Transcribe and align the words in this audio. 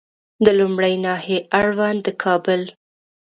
د 0.45 0.47
لومړۍ 0.59 0.95
ناحیې 1.05 1.39
اړوند 1.59 1.99
د 2.05 2.07
کابل 2.23 2.61